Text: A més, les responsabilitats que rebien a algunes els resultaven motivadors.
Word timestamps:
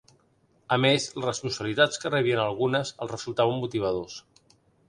A 0.77 0.79
més, 0.85 1.05
les 1.17 1.25
responsabilitats 1.27 2.01
que 2.05 2.13
rebien 2.13 2.43
a 2.45 2.49
algunes 2.53 2.95
els 3.07 3.15
resultaven 3.15 3.63
motivadors. 3.67 4.21